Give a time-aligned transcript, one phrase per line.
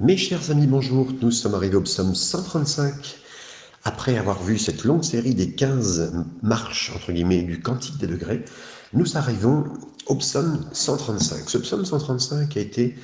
[0.00, 1.12] Mes chers amis, bonjour.
[1.22, 3.16] Nous sommes arrivés au psaume 135.
[3.84, 8.44] Après avoir vu cette longue série des 15 marches, entre guillemets, du Cantique des degrés,
[8.92, 9.62] nous arrivons
[10.06, 11.48] au psaume 135.
[11.48, 12.96] Ce psaume 135 a été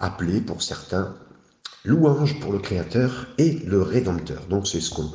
[0.00, 1.14] appelé pour certains
[1.84, 4.44] louange pour le Créateur et le Rédempteur.
[4.50, 5.12] Donc c'est ce qu'on,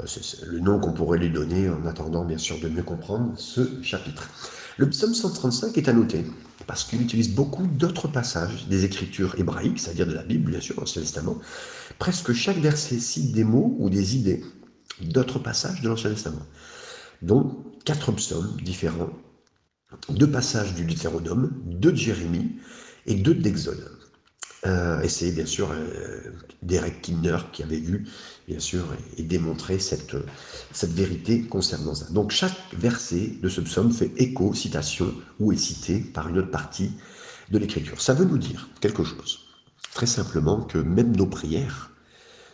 [0.00, 3.34] euh, c'est le nom qu'on pourrait lui donner en attendant bien sûr de mieux comprendre
[3.36, 4.26] ce chapitre.
[4.78, 6.24] Le psaume 135 est à noter
[6.66, 10.76] parce qu'il utilise beaucoup d'autres passages des écritures hébraïques, c'est-à-dire de la Bible, bien sûr,
[10.78, 11.38] l'Ancien Testament.
[11.98, 14.42] Presque chaque verset cite des mots ou des idées
[15.00, 16.46] d'autres passages de l'Ancien Testament,
[17.20, 19.10] dont quatre psaumes différents,
[20.08, 22.52] deux passages du Deutéronome, deux de Jérémie
[23.06, 24.01] et deux d'Exode.
[24.64, 26.20] Euh, et c'est bien sûr euh,
[26.62, 28.06] Derek Kinner qui avait vu,
[28.46, 28.84] bien sûr,
[29.16, 30.14] et, démontré cette,
[30.72, 32.06] cette vérité concernant ça.
[32.10, 36.50] Donc chaque verset de ce psaume fait écho, citation, ou est cité par une autre
[36.50, 36.92] partie
[37.50, 38.00] de l'écriture.
[38.00, 39.40] Ça veut nous dire quelque chose.
[39.94, 41.90] Très simplement que même nos prières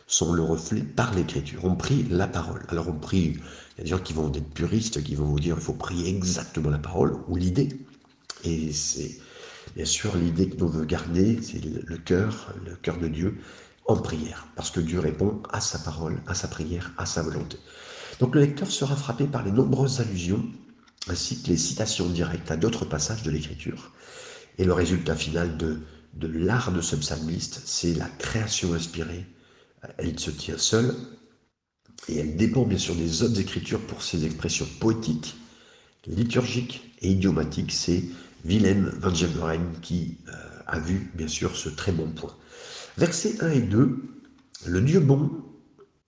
[0.07, 1.65] sont le reflet par l'écriture.
[1.65, 2.65] On prie la parole.
[2.69, 5.39] Alors on prie, il y a des gens qui vont être puristes, qui vont vous
[5.39, 7.69] dire il faut prier exactement la parole ou l'idée.
[8.45, 9.19] Et c'est
[9.75, 13.39] Bien sûr, l'idée que nous veut garder, c'est le cœur, le cœur de Dieu
[13.87, 17.59] en prière, parce que Dieu répond à sa parole, à sa prière, à sa volonté.
[18.21, 20.45] Donc le lecteur sera frappé par les nombreuses allusions,
[21.09, 23.93] ainsi que les citations directes à d'autres passages de l'Écriture.
[24.59, 25.79] Et le résultat final de,
[26.15, 29.25] de l'art de ce psalmiste, c'est la création inspirée.
[29.97, 30.95] Elle se tient seule,
[32.09, 35.37] et elle dépend bien sûr des autres écritures pour ses expressions poétiques,
[36.07, 37.73] liturgiques et idiomatiques.
[37.73, 38.05] C'est
[38.45, 40.33] Willem van Gemeren qui euh,
[40.67, 42.35] a vu bien sûr ce très bon point.
[42.97, 43.99] Versets 1 et 2,
[44.67, 45.31] le Dieu bon,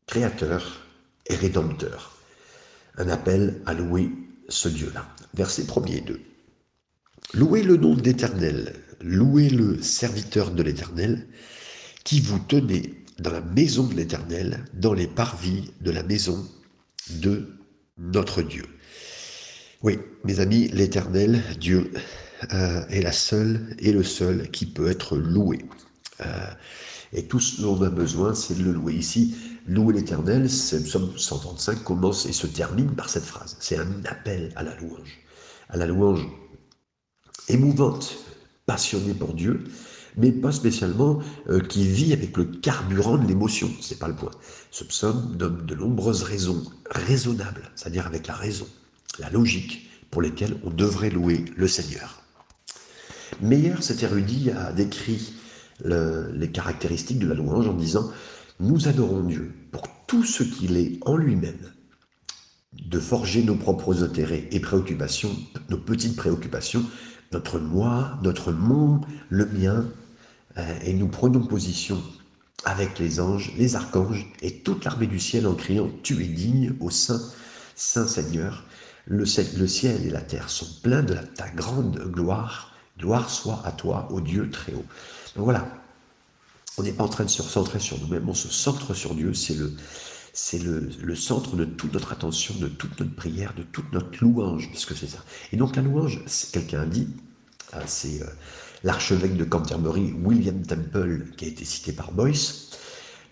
[0.07, 0.87] créateur
[1.27, 2.17] et rédempteur.
[2.97, 4.11] Un appel à louer
[4.49, 5.07] ce Dieu-là.
[5.35, 6.21] Versets 1 et 2.
[7.35, 11.29] Louez le nom d'Éternel, louez le serviteur de l'Éternel,
[12.03, 16.45] qui vous tenez dans la maison de l'Éternel, dans les parvis de la maison
[17.11, 17.47] de
[17.99, 18.65] notre Dieu.
[19.83, 21.91] Oui, mes amis, l'Éternel, Dieu,
[22.53, 25.65] euh, est la seule et le seul qui peut être loué.
[26.21, 26.51] Euh,
[27.13, 28.95] et tout ce dont on a besoin, c'est de le louer.
[28.95, 29.35] Ici,
[29.67, 33.57] louer l'Éternel, Psaume 135 commence et se termine par cette phrase.
[33.61, 35.19] C'est un appel à la louange.
[35.69, 36.27] À la louange
[37.49, 38.17] émouvante,
[38.67, 39.65] passionnée pour Dieu,
[40.17, 43.71] mais pas spécialement euh, qui vit avec le carburant de l'émotion.
[43.81, 44.31] C'est pas le point.
[44.71, 48.67] Ce psaume donne de nombreuses raisons raisonnables, c'est-à-dire avec la raison
[49.19, 52.20] la logique pour lesquelles on devrait louer le Seigneur.
[53.41, 55.35] Meyer, cet érudit, a décrit
[55.85, 58.11] les caractéristiques de la louange en disant
[58.59, 61.73] Nous adorons Dieu pour tout ce qu'il est en lui-même,
[62.73, 65.35] de forger nos propres intérêts et préoccupations,
[65.71, 66.85] nos petites préoccupations,
[67.33, 69.87] notre moi, notre mon, le mien,
[70.59, 72.03] euh, et nous prenons position
[72.65, 76.75] avec les anges, les archanges et toute l'armée du ciel en criant Tu es digne
[76.81, 77.21] au Saint,
[77.75, 78.65] Saint Seigneur,
[79.07, 82.70] le, ciel et la terre sont pleins de ta grande gloire.
[83.01, 84.85] Gloire soit à toi, ô Dieu très haut.
[85.35, 85.67] Donc voilà,
[86.77, 89.35] on n'est pas en train de se recentrer sur nous-mêmes, on se centre sur Dieu,
[89.35, 89.75] c'est le,
[90.33, 94.69] c'est le, centre de toute notre attention, de toute notre prière, de toute notre louange,
[94.71, 95.25] puisque c'est ça.
[95.53, 96.23] Et donc la louange,
[96.53, 97.09] quelqu'un dit,
[97.73, 98.27] ah, c'est euh,
[98.85, 102.71] l'archevêque de Canterbury, William Temple, qui a été cité par Boyce,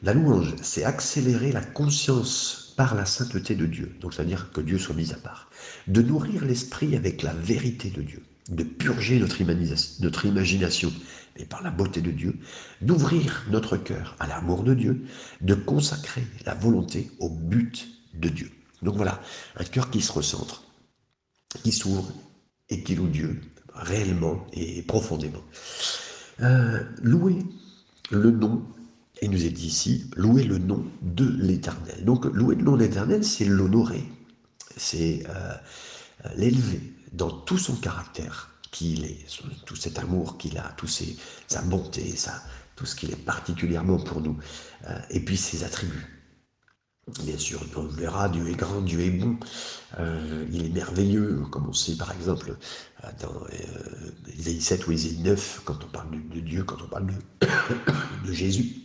[0.03, 4.78] la louange, c'est accélérer la conscience par la sainteté de Dieu, donc c'est-à-dire que Dieu
[4.78, 5.51] soit mis à part,
[5.89, 10.92] de nourrir l'esprit avec la vérité de Dieu, de purger notre, imagination,
[11.36, 12.36] mais par la beauté de Dieu,
[12.81, 15.04] d'ouvrir notre cœur à l'amour de Dieu,
[15.41, 18.50] de consacrer la volonté au but de Dieu.
[18.82, 19.20] Donc voilà,
[19.56, 20.64] un cœur qui se recentre,
[21.62, 22.12] qui s'ouvre
[22.70, 23.41] et qui loue Dieu
[23.75, 25.42] réellement et profondément.
[26.41, 27.38] Euh, louer
[28.10, 28.65] le nom
[29.22, 32.04] il nous est dit ici, louer le nom de l'Éternel.
[32.04, 34.04] Donc louer le nom de l'Éternel, c'est l'honorer,
[34.76, 35.54] c'est euh,
[36.36, 36.80] l'élever
[37.13, 39.27] dans tout son caractère qu'il est,
[39.65, 42.15] tout cet amour qu'il a, tout sa bonté,
[42.77, 44.39] tout ce qu'il est particulièrement pour nous,
[44.89, 46.15] euh, et puis ses attributs.
[47.25, 49.39] Bien sûr, on verra, Dieu est grand, Dieu est bon,
[49.99, 52.55] euh, il est merveilleux, comme on sait par exemple
[53.21, 53.47] dans
[54.39, 57.07] Ésaïe 7 ou Ésaïe 9, quand on parle de, Dieu, quand on parle
[58.27, 58.77] de Jésus.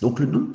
[0.00, 0.50] Donc le nom,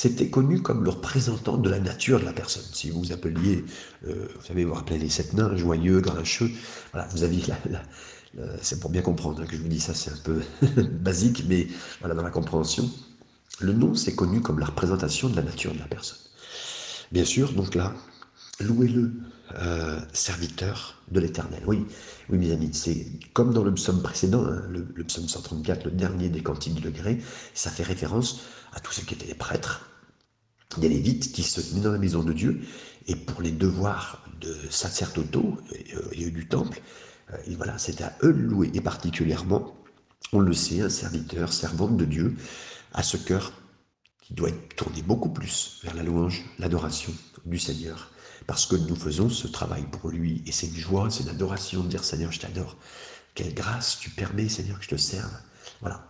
[0.00, 2.62] c'était connu comme le représentant de la nature de la personne.
[2.72, 3.64] Si vous vous appeliez,
[4.06, 6.52] euh, vous savez, vous rappelez les sept nains, joyeux, grincheux,
[6.92, 7.82] voilà, vous aviez la,
[8.62, 10.40] c'est pour bien comprendre hein, que je vous dis ça, c'est un peu
[11.00, 11.66] basique, mais
[11.98, 12.88] voilà, dans la compréhension,
[13.58, 16.20] le nom, c'est connu comme la représentation de la nature de la personne.
[17.10, 17.92] Bien sûr, donc là,
[18.60, 19.12] louez-le,
[19.54, 21.62] euh, serviteur de l'Éternel.
[21.66, 21.86] Oui,
[22.28, 26.28] oui, mes amis, c'est comme dans le psaume précédent, hein, le, psaume 134, le dernier
[26.28, 27.18] des cantiques de gré,
[27.54, 28.40] ça fait référence
[28.74, 29.88] à tous ceux qui étaient les prêtres,
[30.76, 32.60] des Lévites qui se tenaient dans la maison de Dieu,
[33.06, 36.82] et pour les devoirs de sacerdotaux et, euh, du temple,
[37.32, 39.74] euh, et voilà, c'était à eux de louer, et particulièrement,
[40.34, 42.36] on le sait, un serviteur, servante de Dieu,
[42.92, 43.54] à ce cœur
[44.20, 47.14] qui doit être tourné beaucoup plus vers la louange, l'adoration
[47.46, 48.10] du Seigneur
[48.46, 50.42] parce que nous faisons ce travail pour lui.
[50.46, 52.76] Et c'est une joie, c'est une adoration de dire Seigneur, je t'adore.
[53.34, 55.30] Quelle grâce tu permets, Seigneur, que je te serve.
[55.80, 56.08] Voilà.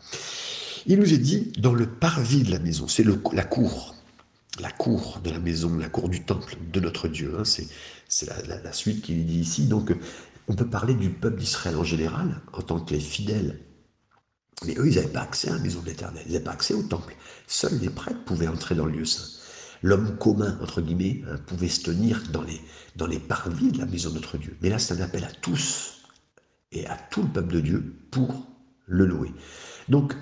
[0.87, 3.95] Il nous est dit dans le parvis de la maison, c'est la cour,
[4.61, 7.37] la cour de la maison, la cour du temple de notre Dieu.
[7.39, 7.45] Hein.
[7.45, 7.69] c'est
[8.47, 9.67] la, suite qu'il dit ici.
[9.67, 9.95] Donc,
[10.47, 13.61] on peut parler du peuple d'Israël en général, en tant que les fidèles.
[14.65, 16.75] Mais eux, ils n'avaient pas accès à la maison de l'Éternel, ils n'avaient pas accès
[16.75, 17.15] au temple.
[17.47, 19.38] Seuls les prêtres pouvaient entrer dans le lieu saint
[19.83, 22.61] l'homme commun, entre guillemets, hein, pouvait se tenir dans les,
[22.97, 24.57] dans les parvis de la maison de notre Dieu.
[24.61, 26.03] Mais là, c'est un appel à tous
[26.73, 28.47] et à tout le peuple de Dieu pour
[28.87, 29.33] le louer.
[29.89, 30.15] Donc,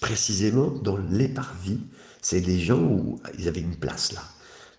[0.00, 1.80] précisément, dans les parvis,
[2.22, 4.22] c'est des gens où ils avaient une place là.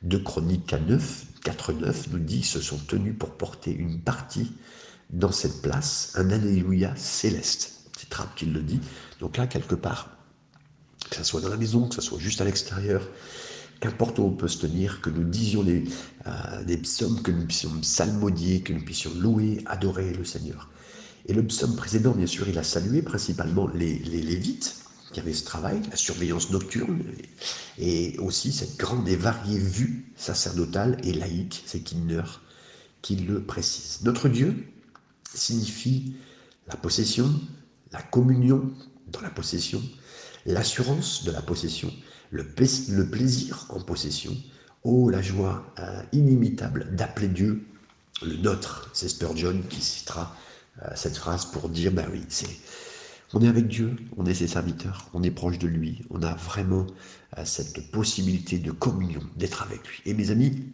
[0.01, 4.51] De Chroniques 9, 4, 9 nous dit se sont tenus pour porter une partie
[5.11, 7.89] dans cette place, un Alléluia céleste.
[7.97, 8.79] C'est Trapp qui le dit.
[9.19, 10.09] Donc là, quelque part,
[11.09, 13.07] que ce soit dans la maison, que ce soit juste à l'extérieur,
[13.81, 15.83] qu'importe où on peut se tenir, que nous disions des,
[16.27, 20.69] euh, psaumes, que nous puissions psalmodier, que nous puissions louer, adorer le Seigneur.
[21.25, 24.77] Et le psaume précédent, bien sûr, il a salué principalement les, les Lévites
[25.11, 27.03] qui avaient ce travail, la surveillance nocturne,
[27.77, 32.23] et aussi cette grande et variée vue sacerdotale et laïque, c'est Kinner
[33.01, 33.99] qui le précise.
[34.03, 34.67] Notre Dieu
[35.33, 36.13] signifie
[36.67, 37.29] la possession,
[37.91, 38.71] la communion
[39.07, 39.81] dans la possession,
[40.45, 41.91] l'assurance de la possession,
[42.31, 42.43] le,
[43.05, 44.35] plaisir en possession.
[44.83, 47.63] Oh, la joie euh, inimitable d'appeler Dieu
[48.23, 48.89] le nôtre.
[48.93, 50.35] C'est Spurgeon qui citera
[50.81, 52.49] euh, cette phrase pour dire, ben oui, c'est,
[53.33, 56.33] on est avec Dieu, on est ses serviteurs, on est proche de lui, on a
[56.33, 56.87] vraiment
[57.37, 60.01] euh, cette possibilité de communion, d'être avec lui.
[60.05, 60.73] Et mes amis,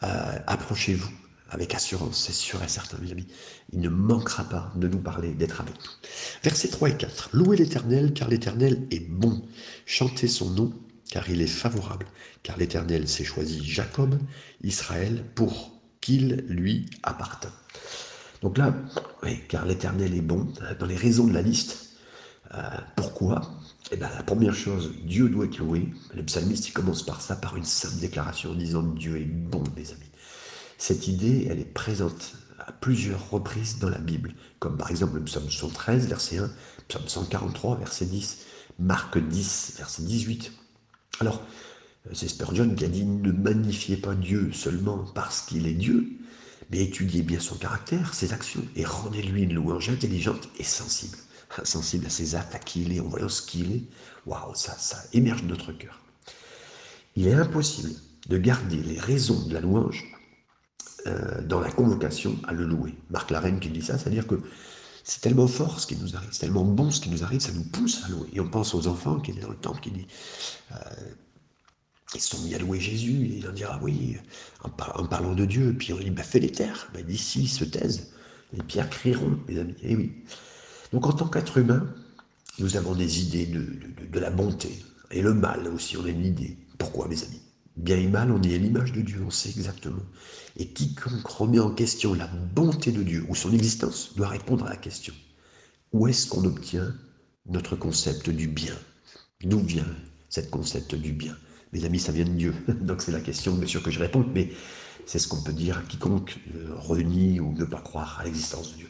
[0.00, 1.10] approchez-vous
[1.50, 3.26] avec assurance, c'est sûr et certain, mes amis.
[3.72, 5.90] Il ne manquera pas de nous parler, d'être avec nous.
[6.42, 7.30] Versets 3 et 4.
[7.32, 9.42] Louez l'Éternel, car l'Éternel est bon.
[9.86, 10.72] Chantez son nom,
[11.10, 12.06] car il est favorable.
[12.42, 14.18] Car l'Éternel s'est choisi Jacob,
[14.62, 17.52] Israël, pour qu'il lui appartint.
[18.42, 18.74] Donc là,
[19.22, 20.46] oui, car l'Éternel est bon,
[20.78, 21.96] dans les raisons de la liste.
[22.54, 22.60] Euh,
[22.96, 23.40] pourquoi?
[23.90, 25.88] Eh bien, la première chose, Dieu doit être loué.
[26.14, 29.64] Le psalmiste, il commence par ça, par une simple déclaration en disant Dieu est bon,
[29.76, 30.07] mes amis.
[30.78, 35.24] Cette idée, elle est présente à plusieurs reprises dans la Bible, comme par exemple le
[35.24, 36.50] psaume 113, verset 1,
[36.86, 38.38] psaume 143, verset 10,
[38.78, 40.52] Marc 10, verset 18.
[41.18, 41.42] Alors,
[42.12, 46.12] c'est Spurgeon qui a dit ne magnifiez pas Dieu seulement parce qu'il est Dieu,
[46.70, 51.18] mais étudiez bien son caractère, ses actions, et rendez-lui une louange intelligente et sensible.
[51.64, 53.82] Sensible à ses actes, à qui il est, en voyant ce qu'il est.
[54.26, 56.00] Waouh, ça, ça émerge de notre cœur.
[57.16, 57.90] Il est impossible
[58.28, 60.04] de garder les raisons de la louange
[61.08, 62.94] euh, dans la convocation à le louer.
[63.10, 64.40] Marc Larène qui dit ça, c'est-à-dire que
[65.04, 67.52] c'est tellement fort ce qui nous arrive, c'est tellement bon ce qui nous arrive, ça
[67.52, 68.28] nous pousse à louer.
[68.32, 70.06] Et on pense aux enfants qui étaient dans le temple, qui dit,
[70.72, 70.76] euh,
[72.14, 74.16] ils se sont mis à louer Jésus, et il en dira oui,
[74.62, 77.64] en, parlant de Dieu, puis on dit, bah, fais les terres, bah, d'ici ils se
[77.64, 78.12] taisent,
[78.52, 80.12] les pierres crieront, mes amis, et eh oui.
[80.92, 81.86] Donc en tant qu'être humain,
[82.58, 83.66] nous avons des idées de,
[84.10, 86.58] de la bonté, et le mal aussi, on a une idée.
[86.76, 87.40] Pourquoi, mes amis?
[87.78, 90.02] Bien et mal, on est l'image de Dieu, on sait exactement.
[90.56, 94.70] Et quiconque remet en question la bonté de Dieu ou son existence doit répondre à
[94.70, 95.14] la question.
[95.92, 96.92] Où est-ce qu'on obtient
[97.46, 98.74] notre concept du bien?
[99.44, 99.86] D'où vient
[100.28, 101.36] cette concept du bien?
[101.72, 102.52] Mes amis, ça vient de Dieu.
[102.80, 104.50] Donc c'est la question, bien sûr, que je réponds, mais
[105.06, 108.72] c'est ce qu'on peut dire à quiconque euh, renie ou ne pas croire à l'existence
[108.72, 108.88] de Dieu.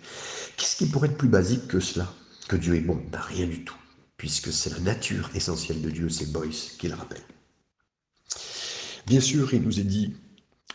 [0.56, 2.10] Qu'est-ce qui pourrait être plus basique que cela?
[2.48, 2.98] Que Dieu est bon?
[3.12, 3.76] Ben, Rien du tout,
[4.16, 7.22] puisque c'est la nature essentielle de Dieu, c'est Boyce qui le rappelle.
[9.08, 10.14] Bien sûr, il nous est dit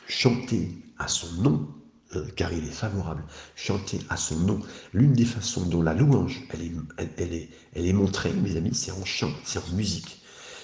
[0.07, 1.67] chanter à son nom,
[2.15, 3.23] euh, car il est favorable.
[3.55, 4.59] Chanter à son nom.
[4.91, 6.71] L'une des façons dont la louange, elle est,
[7.17, 10.19] elle, est, elle est montrée, mes amis, c'est en chant, c'est en musique.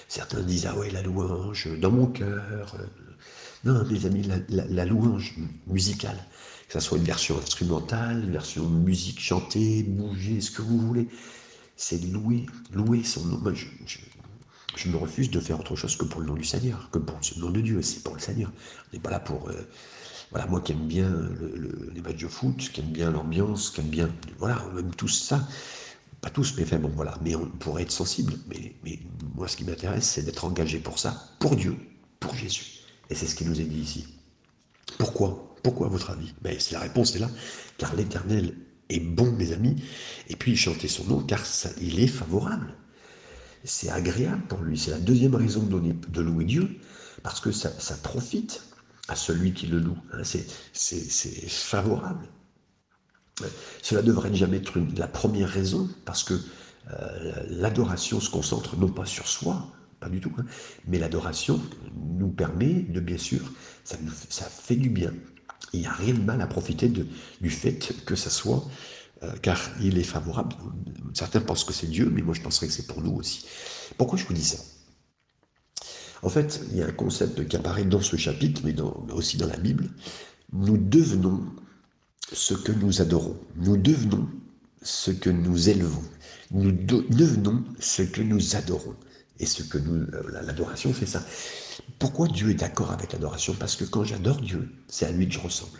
[0.08, 2.74] Certains disent, ah ouais, la louange, dans mon cœur.
[2.80, 2.86] Euh,
[3.62, 5.36] non, mes amis, la, louange
[5.68, 6.18] musicale,
[6.66, 11.06] que ce soit une version instrumentale, une version musique chantée, bouger, ce que vous voulez,
[11.76, 13.54] c'est louer, louer son nom.
[13.54, 13.98] Je
[14.88, 17.40] me refuse de faire autre chose que pour le nom du Seigneur, que pour le
[17.40, 18.50] nom de Dieu, c'est pour le Seigneur.
[18.88, 19.48] On n'est pas là pour...
[19.48, 19.68] Euh,
[20.30, 21.12] voilà, moi qui aime bien
[21.92, 24.08] les matchs de foot, qui aime bien l'ambiance, qui aime bien...
[24.38, 25.46] Voilà, on aime tous ça.
[26.20, 27.18] Pas tous, mais enfin bon, voilà.
[27.22, 28.34] Mais on pourrait être sensible.
[28.48, 29.00] Mais, mais
[29.34, 31.76] moi, ce qui m'intéresse, c'est d'être engagé pour ça, pour Dieu,
[32.20, 32.66] pour Jésus.
[33.08, 34.06] Et c'est ce qui nous est dit ici.
[34.98, 35.56] Pourquoi?
[35.62, 36.32] Pourquoi à votre avis?
[36.42, 37.30] Ben, La réponse est là,
[37.76, 38.54] car l'Éternel
[38.88, 39.82] est bon, mes amis,
[40.28, 41.42] et puis chanter son nom, car
[41.80, 42.74] il est favorable.
[43.64, 44.78] C'est agréable pour lui.
[44.78, 46.68] C'est la deuxième raison de, louer Dieu,
[47.22, 47.70] parce que ça,
[48.02, 48.62] profite
[49.08, 49.98] à celui qui le loue.
[50.12, 50.22] Hein.
[50.72, 52.26] C'est favorable.
[53.82, 56.34] Cela devrait jamais être la première raison, parce que
[56.90, 60.44] euh, l'adoration se concentre non pas sur soi, pas du tout, hein,
[60.86, 61.60] mais l'adoration
[61.94, 63.40] nous permet de, bien sûr,
[63.84, 63.96] ça,
[64.28, 65.12] ça fait du bien.
[65.72, 68.66] Il n'y a rien de mal à profiter du fait que ça soit,
[69.22, 70.54] euh, car il est favorable.
[71.14, 73.44] Certains pensent que c'est Dieu, mais moi je penserais que c'est pour nous aussi.
[73.96, 74.58] Pourquoi je vous dis ça?
[76.22, 78.74] En fait, il y a un concept qui apparaît dans ce chapitre, mais,
[79.12, 79.88] aussi dans la Bible.
[80.52, 81.40] Nous devenons
[82.32, 83.38] ce que nous adorons.
[83.56, 84.28] Nous devenons
[84.82, 86.02] ce que nous élevons.
[86.50, 88.96] Nous devenons ce que nous adorons.
[89.38, 91.24] Et ce que nous, euh, l'adoration fait ça.
[91.98, 93.54] Pourquoi Dieu est d'accord avec l'adoration?
[93.54, 95.78] Parce que quand j'adore Dieu, c'est à lui que je ressemble.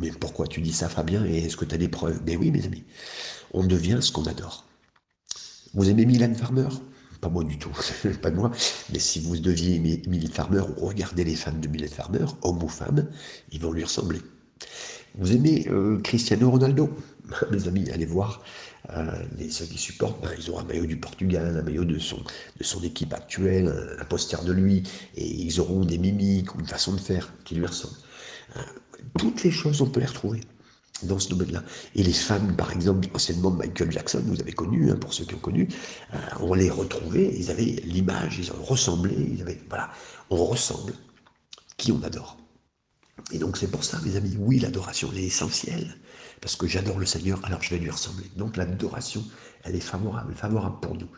[0.00, 1.24] Mais pourquoi tu dis ça, Fabien?
[1.24, 2.22] Et est-ce que tu as des preuves?
[2.22, 2.84] Ben oui, mes amis.
[3.52, 4.66] On devient ce qu'on adore.
[5.74, 6.68] Vous aimez Mylène Farmer?
[7.20, 7.72] Pas moi du tout,
[8.22, 8.50] pas moi.
[8.92, 12.68] Mais si vous deviez aimer Mylène Farmer regardez les fans de Mylène Farmer, hommes ou
[12.68, 13.08] femmes,
[13.50, 14.20] ils vont lui ressembler.
[15.16, 16.90] Vous aimez euh, Cristiano Ronaldo?
[17.50, 18.42] Mes amis, allez voir.
[18.90, 22.22] Euh, ceux qui supportent, ben, ils ont un maillot du Portugal, un maillot de son,
[22.82, 24.82] équipe actuelle, un, poster de lui,
[25.16, 27.94] et ils auront des mimiques ou une façon de faire qui lui ressemble.
[28.56, 28.60] Euh,
[29.18, 30.40] toutes les choses, on peut les retrouver
[31.02, 31.62] dans ce domaine-là.
[31.94, 35.34] Et les femmes, par exemple, anciennement Michael Jackson, vous avez connu, hein, pour ceux qui
[35.34, 35.68] ont connu,
[36.40, 39.90] on les retrouvait, ils avaient l'image, ils ressemblaient, ils avaient, voilà,
[40.30, 40.94] on ressemble
[41.76, 42.38] qui on adore.
[43.32, 45.96] Et donc c'est pour ça, mes amis, oui, l'adoration, elle est essentielle,
[46.40, 48.30] parce que j'adore le Seigneur, alors je vais lui ressembler.
[48.36, 49.24] Donc l'adoration,
[49.64, 51.08] elle est favorable, favorable pour nous.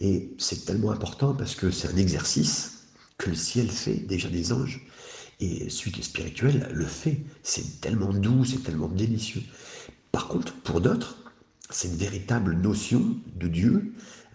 [0.00, 4.52] Et c'est tellement important parce que c'est un exercice que le ciel fait, déjà des
[4.52, 4.86] anges,
[5.40, 7.20] et celui qui est spirituel le fait.
[7.42, 9.42] C'est tellement doux, c'est tellement délicieux.
[10.12, 11.16] Par contre, pour d'autres,
[11.70, 13.02] c'est une véritable notion
[13.34, 13.92] de Dieu,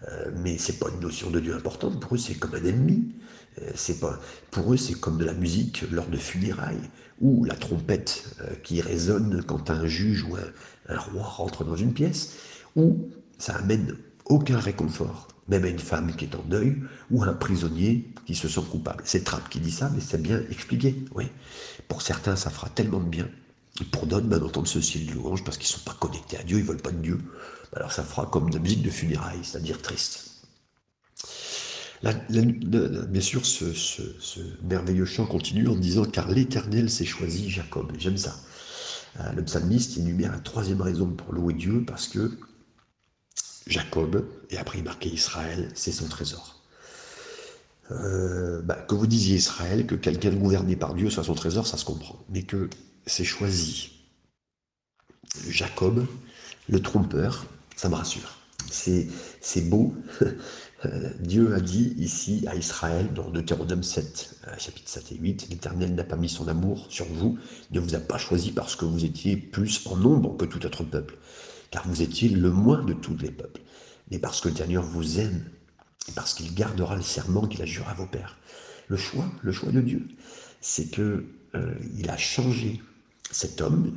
[0.08, 2.00] euh, mais c'est pas une notion de Dieu importante.
[2.00, 3.12] Pour eux, c'est comme un ennemi.
[3.60, 4.18] Euh, c'est pas,
[4.50, 6.90] pour eux, c'est comme de la musique lors de funérailles
[7.20, 11.94] ou la trompette euh, qui résonne quand un juge ou un, roi rentre dans une
[11.94, 12.34] pièce,
[12.76, 16.76] ou ça amène aucun réconfort, même à une femme qui est en deuil
[17.10, 19.02] ou à un prisonnier qui se sent coupable.
[19.06, 21.04] C'est Trapp qui dit ça, mais c'est bien expliqué.
[21.14, 21.24] Oui.
[21.88, 23.28] Pour certains, ça fera tellement de bien.
[23.80, 26.38] Et pour d'autres, ben, d'entendre ce ciel de louange parce qu'ils ne sont pas connectés
[26.38, 27.18] à Dieu, ils ne veulent pas de Dieu.
[27.74, 30.32] Alors ça fera comme de la musique de funérailles, c'est-à-dire triste
[32.02, 37.92] bien sûr, ce, merveilleux chant continue en disant Car l'Éternel s'est choisi Jacob.
[37.98, 38.34] J'aime ça.
[39.20, 42.30] Euh, le psalmiste énumère la troisième raison pour louer Dieu parce que
[43.66, 46.60] Jacob, et après il marquait Israël, c'est son trésor.
[47.90, 51.76] Euh, bah, que vous disiez Israël, que quelqu'un gouverné par Dieu soit son trésor, ça
[51.76, 52.18] se comprend.
[52.30, 52.70] Mais que
[53.06, 53.92] c'est choisi
[55.48, 56.06] Jacob,
[56.68, 58.38] le trompeur, ça me rassure.
[58.70, 59.94] C'est beau
[60.84, 65.48] euh, Dieu a dit ici à Israël, dans Deutéronome 7, euh, chapitre 7 et 8,
[65.50, 67.38] l'Éternel n'a pas mis son amour sur vous,
[67.70, 70.84] ne vous a pas choisi parce que vous étiez plus en nombre que tout autre
[70.84, 71.16] peuple,
[71.72, 73.62] car vous étiez le moins de tous les peuples,
[74.10, 75.42] mais parce que le vous aime,
[76.08, 78.36] et parce qu'il gardera le serment qu'il a juré à vos pères.
[78.88, 80.06] Le choix, le choix de Dieu,
[80.60, 81.24] c'est que
[81.54, 82.80] euh, il a changé
[83.30, 83.92] cet homme,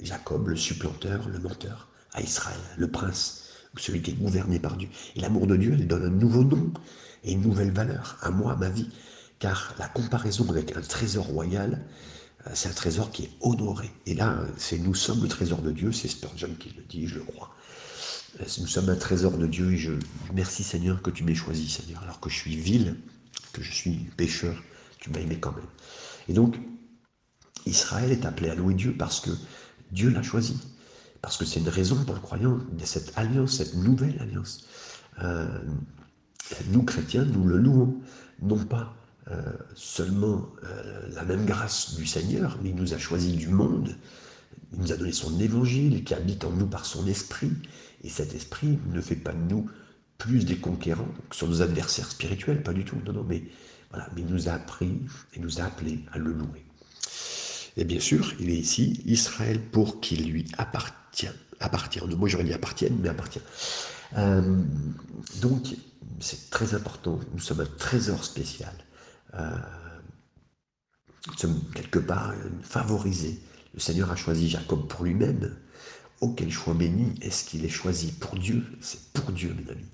[0.00, 4.88] Jacob, le supplanteur, le menteur, à Israël, le prince, celui qui est gouverné par Dieu.
[5.14, 6.72] Et l'amour de Dieu, elle donne un nouveau nom
[7.24, 8.88] et une nouvelle valeur à moi, à ma vie.
[9.38, 11.84] Car la comparaison avec un trésor royal,
[12.54, 13.90] c'est un trésor qui est honoré.
[14.06, 17.16] Et là, c'est nous sommes le trésor de Dieu, c'est Spurgeon qui le dit, je
[17.16, 17.54] le crois.
[18.40, 19.92] Nous sommes un trésor de Dieu et je
[20.32, 22.96] merci Seigneur que tu m'aies choisi, Seigneur, alors que je suis vil,
[23.52, 24.62] que je suis pécheur,
[24.98, 25.66] tu m'as aimé quand même.
[26.28, 26.56] Et donc,
[27.66, 29.30] Israël est appelé à louer Dieu parce que
[29.90, 30.58] Dieu l'a choisi.
[31.20, 34.64] Parce que c'est une raison pour le croyant de cette alliance, cette nouvelle alliance.
[35.22, 35.48] Euh,
[36.68, 38.00] nous, chrétiens, nous le louons,
[38.40, 38.94] non pas
[39.74, 43.96] seulement euh, la même grâce du Seigneur, mais il nous a choisi du monde,
[44.72, 47.52] il nous a donné son évangile qui habite en nous par son esprit,
[48.04, 49.70] et cet esprit ne fait pas de nous
[50.18, 53.42] plus des conquérants que sur nos adversaires spirituels, pas du tout, non, non, mais
[53.90, 55.00] voilà, mais il nous a appris
[55.34, 56.64] et nous a appelés à le louer.
[57.76, 62.00] Et bien sûr, il est ici, Israël, pour qu'il lui appartienne appartient.
[62.00, 63.40] De moi, j'aurais dit appartiennent, mais appartient.
[64.16, 64.62] Euh,
[65.40, 65.74] donc,
[66.20, 67.18] c'est très important.
[67.32, 68.72] Nous sommes un trésor spécial.
[69.34, 69.56] Euh,
[71.26, 72.32] nous sommes quelque part
[72.62, 73.40] favorisés.
[73.74, 75.56] Le Seigneur a choisi Jacob pour lui-même.
[76.20, 78.64] Auquel choix béni est-ce qu'il est choisi pour Dieu?
[78.80, 79.86] C'est pour Dieu, mes amis.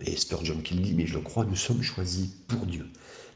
[0.00, 2.86] et Spurgeon qui le dit, mais je le crois, nous sommes choisis pour Dieu.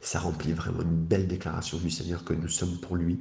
[0.00, 3.18] Ça remplit vraiment une belle déclaration du Seigneur que nous sommes pour lui.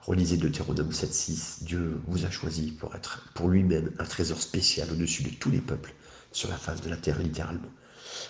[0.00, 5.22] Relisez Deutéronome 7.6, Dieu vous a choisi pour être pour lui-même un trésor spécial au-dessus
[5.22, 5.94] de tous les peuples
[6.32, 7.70] sur la face de la terre, littéralement.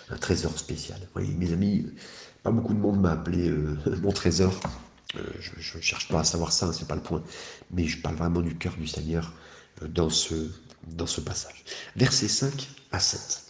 [0.09, 0.99] Un trésor spécial.
[0.99, 1.85] Vous voyez, mes amis,
[2.43, 4.59] pas beaucoup de monde m'a appelé euh, mon trésor.
[5.15, 7.23] Euh, je ne cherche pas à savoir ça, c'est pas le point.
[7.71, 9.33] Mais je parle vraiment du cœur du Seigneur
[9.81, 10.35] euh, dans ce,
[10.87, 11.63] dans ce passage.
[11.95, 13.43] Versets 5 à 7.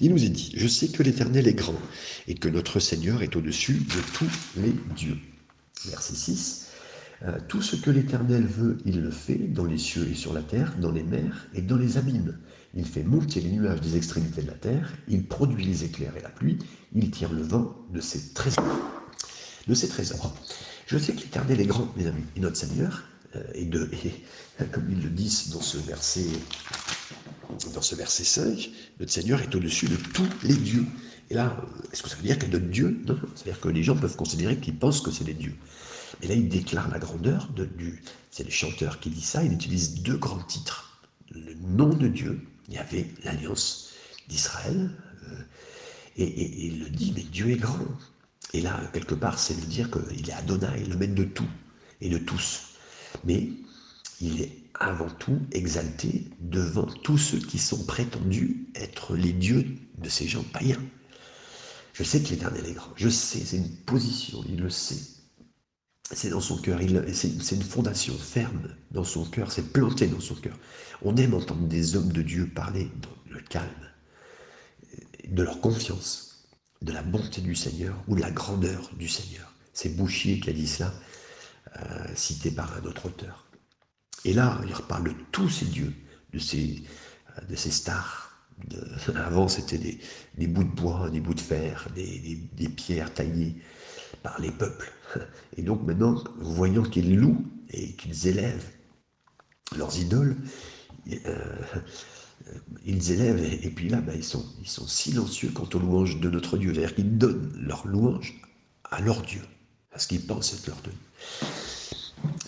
[0.00, 1.78] Il nous est dit, je sais que l'Éternel est grand
[2.28, 5.18] et que notre Seigneur est au-dessus de tous les dieux.
[5.86, 6.68] Verset 6.
[7.24, 10.42] Euh, tout ce que l'Éternel veut, il le fait dans les cieux et sur la
[10.42, 12.36] terre, dans les mers et dans les abîmes.
[12.74, 16.22] Il fait monter les nuages des extrémités de la terre, il produit les éclairs et
[16.22, 16.58] la pluie,
[16.94, 18.64] il tire le vent de ses trésors.
[19.66, 20.34] De ses trésors.
[20.86, 23.04] Je sais que l'Éternel est grand, mes amis, et notre Seigneur,
[23.36, 23.90] euh, et, de,
[24.72, 26.26] comme ils le disent dans ce verset
[27.74, 30.86] dans ce verset 5, notre Seigneur est au-dessus de tous les dieux.
[31.30, 31.56] Et là,
[31.92, 33.00] est-ce que ça veut dire qu'il y a d'autres dieux?
[33.06, 35.54] Non, ça veut dire que les gens peuvent considérer qu'ils pensent que c'est des dieux.
[36.20, 38.02] Mais là, il déclare la grandeur de, du.
[38.30, 39.42] C'est les chanteurs qui disent ça.
[39.44, 41.00] Il utilise deux grands titres.
[41.30, 43.90] Le nom de Dieu, il y avait l'alliance
[44.28, 44.90] d'Israël.
[45.28, 45.42] Euh,
[46.16, 47.86] et, il le dit, mais Dieu est grand.
[48.52, 51.48] Et là, quelque part, c'est de dire qu'il est Adonai, le maître de tout
[52.00, 52.74] et de tous.
[53.24, 53.48] Mais
[54.20, 60.08] il est avant tout exalté devant tous ceux qui sont prétendus être les dieux de
[60.08, 60.82] ces gens païens.
[61.92, 65.21] Je sais que l'Éternel est grand, je sais, c'est une position, il le sait.
[66.14, 66.78] C'est dans son cœur,
[67.12, 70.58] c'est une fondation ferme dans son cœur, c'est planté dans son cœur.
[71.02, 73.68] On aime entendre des hommes de Dieu parler dans le calme,
[75.26, 76.44] de leur confiance,
[76.82, 79.52] de la bonté du Seigneur ou de la grandeur du Seigneur.
[79.72, 80.92] C'est Bouchier qui a dit cela,
[81.78, 83.46] euh, cité par un autre auteur.
[84.24, 85.94] Et là, il reparle de tous ces dieux,
[86.32, 86.82] de ces,
[87.48, 88.28] de ces stars.
[89.16, 89.78] avant, c'était
[90.36, 93.56] des, bouts de bois, des bouts de fer, des, pierres taillées
[94.22, 94.92] par les peuples.
[95.56, 98.70] Et donc maintenant, voyant qu'ils louent et qu'ils élèvent
[99.76, 100.36] leurs idoles,
[101.10, 101.56] euh,
[102.84, 106.74] ils élèvent, et, puis là, ben, ils, sont, silencieux quant aux louanges de notre Dieu.
[106.74, 108.40] C'est-à-dire qu'ils donnent leur louange
[108.90, 109.40] à leur Dieu,
[109.92, 110.92] à ce qu'ils pensent être leur Dieu.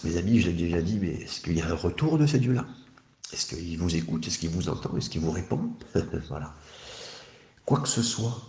[0.05, 2.39] Mes amis, je l'ai déjà dit, mais est-ce qu'il y a un retour de ces
[2.39, 2.67] dieux-là?
[3.33, 5.73] Est-ce qu'il vous écoute Est-ce qu'il vous entend Est-ce qu'il vous répond
[6.29, 6.55] Voilà.
[7.65, 8.43] Quoi que ce soit,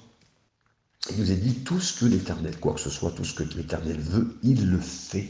[1.12, 3.43] il nous a dit tout ce que l'Éternel, quoi que ce soit, tout ce que
[3.55, 5.29] l'Éternel veut, il le fait.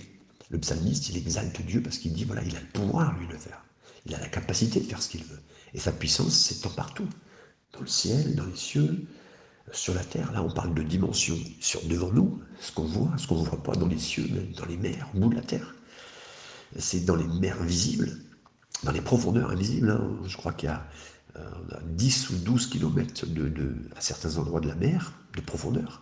[0.50, 3.34] Le psalmiste, il exalte Dieu parce qu'il dit, voilà, il a le pouvoir, lui, de
[3.34, 3.64] le faire.
[4.06, 5.40] Il a la capacité de faire ce qu'il veut.
[5.74, 7.08] Et sa puissance s'étend partout.
[7.74, 9.06] Dans le ciel, dans les cieux,
[9.74, 10.32] sur la terre.
[10.32, 13.64] Là, on parle de dimension sur devant nous, ce qu'on voit, ce qu'on ne voit
[13.64, 15.76] pas dans les cieux, même dans les mers, au bout de la terre
[16.78, 18.18] c'est dans les mers visibles,
[18.84, 19.92] dans les profondeurs invisibles.
[19.92, 20.18] Hein.
[20.26, 20.86] Je crois qu'il y a
[21.86, 26.02] 10 euh, ou 12 kilomètres de, à certains endroits de la mer, de profondeur.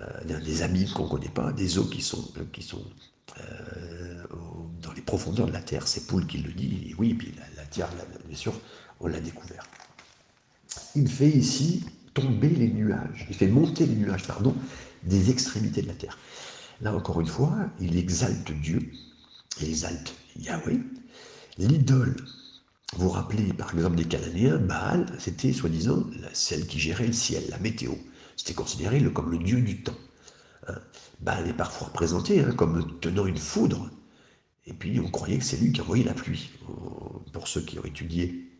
[0.00, 2.84] Euh, des abîmes qu'on ne connaît pas, des eaux qui sont, qui sont
[3.40, 4.22] euh,
[4.80, 5.88] dans les profondeurs de la terre.
[5.88, 7.88] C'est Poul qui le dit, et oui, puis la, terre,
[8.26, 8.52] bien sûr,
[9.00, 9.64] on l'a découvert.
[10.94, 11.84] Il fait ici
[12.14, 14.54] tomber les nuages, il fait monter les nuages, pardon,
[15.02, 16.18] des extrémités de la terre.
[16.80, 18.92] Là, encore une fois, il exalte Dieu,
[19.60, 20.80] exalte Yahweh.
[21.58, 22.16] L'idole,
[22.96, 27.44] vous vous rappelez par exemple des Cananéens, Baal, c'était soi-disant celle qui gérait le ciel,
[27.48, 27.92] la météo.
[28.36, 29.98] C'était considéré comme le dieu du temps.
[30.66, 30.78] Hein.
[31.20, 33.90] Baal est parfois représenté hein, comme tenant une foudre.
[34.66, 36.50] Et puis on croyait que c'est lui qui envoyait la pluie.
[37.32, 38.50] Pour ceux qui ont étudié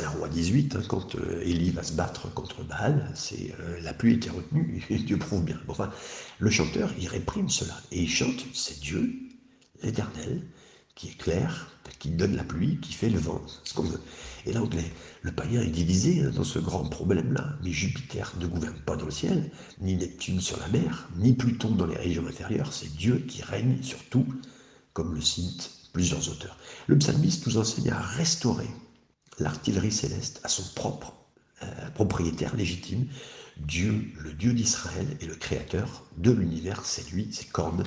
[0.00, 3.94] un roi 18, hein, quand euh, Élie va se battre contre Baal, c'est euh, la
[3.94, 5.60] pluie était retenue, et Dieu prouve bien.
[5.68, 5.90] Enfin,
[6.38, 9.12] le chanteur, il réprime cela, et il chante, c'est Dieu
[9.82, 10.42] l'Éternel,
[10.94, 14.00] qui est clair, qui donne la pluie, qui fait le vent, ce qu'on veut.
[14.44, 14.60] Et là,
[15.22, 17.56] le païen est divisé hein, dans ce grand problème-là.
[17.62, 21.70] Mais Jupiter ne gouverne pas dans le ciel, ni Neptune sur la mer, ni Pluton
[21.70, 22.72] dans les régions inférieures.
[22.74, 24.26] C'est Dieu qui règne sur tout,
[24.92, 26.58] comme le citent plusieurs auteurs.
[26.88, 28.68] Le psalmiste nous enseigne à restaurer
[29.38, 31.14] l'artillerie céleste à son propre
[31.62, 33.06] euh, propriétaire légitime.
[33.56, 37.84] Dieu, le Dieu d'Israël et le créateur de l'univers, c'est lui, c'est Corne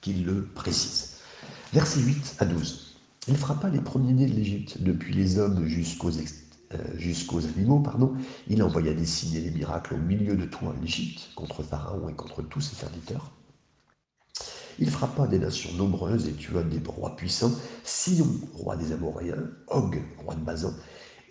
[0.00, 1.17] qui le précise.
[1.74, 2.96] Versets 8 à 12.
[3.28, 8.14] Il frappa les premiers-nés de l'Égypte, depuis les hommes jusqu'aux euh, animaux, pardon.
[8.46, 12.14] Il envoya des signes et des miracles au milieu de toi, l'Égypte, contre Pharaon et
[12.14, 13.32] contre tous ses serviteurs.
[14.78, 17.52] Il frappa des nations nombreuses et tua des rois puissants,
[17.84, 20.72] Sion, roi des Amoréens, Og, roi de Bazan,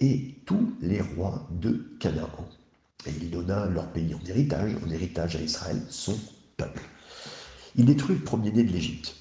[0.01, 2.29] et tous les rois de Canaan.
[3.07, 6.15] Et il donna leur pays en héritage, en héritage à Israël, son
[6.57, 6.83] peuple.
[7.75, 9.15] Il détruit le premier-né de l'Égypte.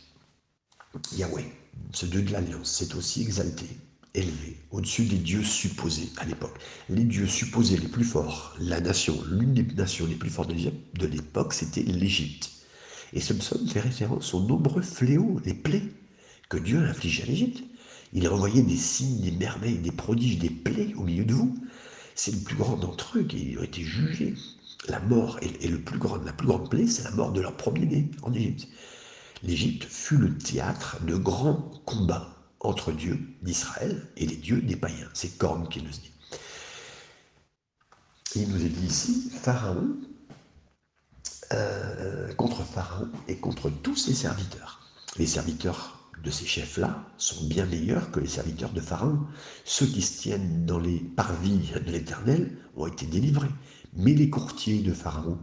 [1.17, 1.45] Yahweh,
[1.93, 3.67] ce Dieu de l'Alliance, s'est aussi exalté
[4.15, 6.59] élevé au-dessus des dieux supposés à l'époque.
[6.89, 11.07] Les dieux supposés les plus forts, la nation, l'une des nations les plus fortes de
[11.07, 12.51] l'époque, c'était l'Égypte.
[13.13, 15.93] Et ce psaume fait référence aux nombreux fléaux, les plaies
[16.49, 17.63] que Dieu a infligées à l'Égypte.
[18.13, 21.57] Il a envoyé des signes, des merveilles, des prodiges, des plaies au milieu de vous.
[22.15, 24.35] C'est le plus grand d'entre eux qui ont été jugés.
[24.89, 27.57] La mort et, le plus grand, la plus grande plaie, c'est la mort de leur
[27.57, 28.69] premier-né en Égypte.
[29.43, 35.09] L'Égypte fut le théâtre de grands combats entre Dieu d'Israël et les dieux des païens.
[35.15, 36.13] C'est Corne qui nous dit.
[38.35, 39.97] Il nous est dit ici, Pharaon,
[41.53, 44.81] euh, contre Pharaon et contre tous ses serviteurs.
[45.17, 49.21] Les serviteurs de ces chefs-là sont bien meilleurs que les serviteurs de Pharaon.
[49.65, 53.51] Ceux qui se tiennent dans les parvis de l'Éternel ont été délivrés.
[53.95, 55.39] Mais les courtiers de Pharaon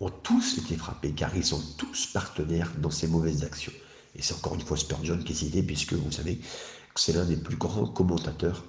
[0.00, 3.72] ont tous été frappés, car ils sont tous partenaires dans ces mauvaises actions.
[4.14, 7.24] Et c'est encore une fois Spurgeon qui est cité, puisque vous savez que c'est l'un
[7.24, 8.64] des plus grands commentateurs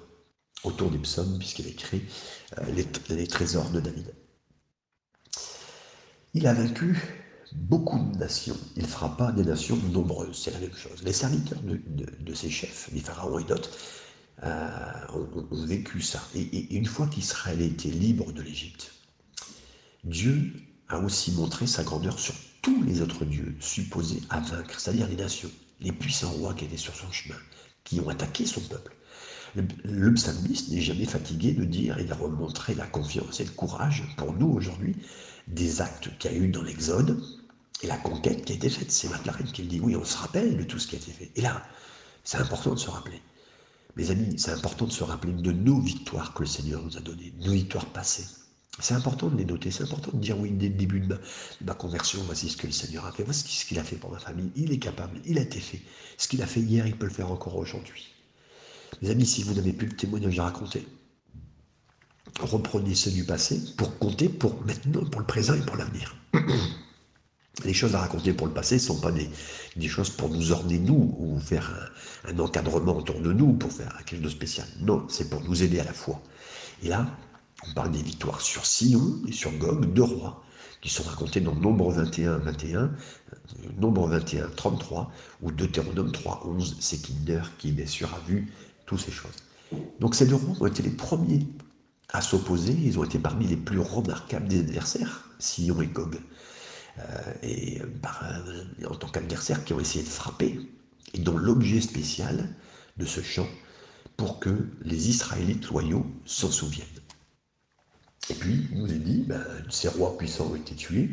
[0.64, 2.02] autour des psaumes, puisqu'il a écrit
[2.58, 4.12] euh, les, trésors de David.
[6.34, 6.98] Il a vaincu
[7.52, 8.56] beaucoup de nations.
[8.76, 10.42] Il frappa des nations nombreuses.
[10.44, 11.02] C'est la même chose.
[11.02, 13.70] Les serviteurs de, ces chefs, les pharaons et d'autres,
[14.42, 16.22] euh, ont, vécu ça.
[16.34, 18.92] Et, et une fois qu'Israël était libre de l'Égypte,
[20.04, 20.52] Dieu
[20.90, 25.16] a aussi montré sa grandeur sur tous les autres dieux supposés à vaincre, c'est-à-dire les
[25.16, 25.50] nations,
[25.80, 27.38] les puissants rois qui étaient sur son chemin,
[27.84, 28.94] qui ont attaqué son peuple.
[29.84, 34.04] Le, psalmiste n'est jamais fatigué de dire et de remontrer la confiance et le courage
[34.16, 34.96] pour nous aujourd'hui
[35.48, 37.20] des actes qu'il y a eu dans l'Exode
[37.82, 38.92] et la conquête qui a été faite.
[38.92, 39.80] C'est McLaren qui le dit.
[39.80, 41.32] Oui, on se rappelle de tout ce qui a été fait.
[41.34, 41.64] Et là,
[42.22, 43.20] c'est important de se rappeler.
[43.96, 47.00] Mes amis, c'est important de se rappeler de nos victoires que le Seigneur nous a
[47.00, 48.26] données, nos victoires passées.
[48.80, 51.18] C'est important de les noter, c'est important de dire oui, dès le début de
[51.64, 54.10] ma, conversion, voici ce que le Seigneur a fait, voici ce qu'il a fait pour
[54.10, 55.80] ma famille, il est capable, il a été fait.
[56.16, 58.08] Ce qu'il a fait hier, il peut le faire encore aujourd'hui.
[59.02, 60.86] Mes amis, si vous n'avez plus de témoignage à raconter,
[62.40, 66.16] reprenez ceux du passé pour compter pour maintenant, pour le présent et pour l'avenir.
[67.64, 69.28] Les choses à raconter pour le passé ne sont pas des,
[69.88, 71.90] choses pour nous orner nous ou faire
[72.24, 74.66] un, un, encadrement autour de nous pour faire quelque chose de spécial.
[74.80, 76.22] Non, c'est pour nous aider à la foi.
[76.82, 77.06] Et là,
[77.68, 80.42] on parle des victoires sur Sion et sur Gog, deux rois,
[80.80, 82.90] qui sont racontés dans Nombre 21, 21, euh,
[83.78, 86.76] Nombre 21, 33, ou Deutéronome 3, 11.
[86.80, 88.52] C'est Kinder qui, bien sûr, a vu
[88.86, 89.36] toutes ces choses.
[90.00, 91.46] Donc ces deux rois ont été les premiers
[92.12, 96.18] à s'opposer, ils ont été parmi les plus remarquables des adversaires, Sion et Gog.
[96.98, 98.18] Euh, et bah,
[98.88, 100.58] en tant qu'adversaires qui ont essayé de frapper,
[101.14, 102.48] et dont l'objet spécial
[102.96, 103.46] de ce chant,
[104.16, 106.86] pour que les Israélites loyaux s'en souviennent.
[108.30, 111.10] Et puis, il nous est dit, ben, ces rois puissants ont été tués,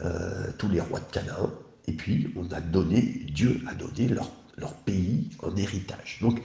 [0.00, 1.52] euh, tous les rois de Canaan,
[1.86, 6.18] et puis on a donné, Dieu a donné leur, leur pays en héritage.
[6.22, 6.42] Donc,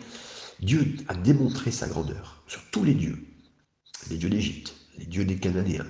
[0.60, 3.18] Dieu a démontré sa grandeur sur tous les dieux,
[4.10, 5.88] les dieux d'Égypte, les dieux des Cananéens.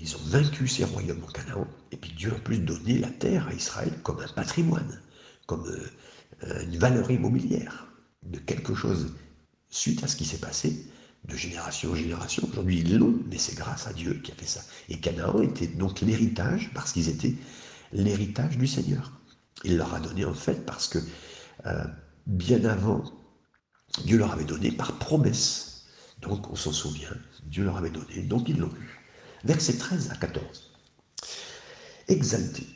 [0.00, 3.48] Ils ont vaincu ces royaumes en Canaan, et puis Dieu a plus donné la terre
[3.48, 5.00] à Israël comme un patrimoine,
[5.46, 5.66] comme
[6.44, 7.88] euh, une valeur immobilière
[8.22, 9.14] de quelque chose
[9.68, 10.86] suite à ce qui s'est passé
[11.24, 12.46] de génération en génération.
[12.50, 14.60] Aujourd'hui, ils l'ont, mais c'est grâce à Dieu qui a fait ça.
[14.88, 17.34] Et Canaan était donc l'héritage, parce qu'ils étaient
[17.92, 19.12] l'héritage du Seigneur.
[19.64, 20.98] Il leur a donné en fait parce que
[21.66, 21.84] euh,
[22.26, 23.04] bien avant,
[24.04, 25.86] Dieu leur avait donné par promesse.
[26.20, 29.00] Donc on s'en souvient, Dieu leur avait donné, donc ils l'ont eu.
[29.44, 30.72] Verset 13 à 14.
[32.08, 32.66] Exalté,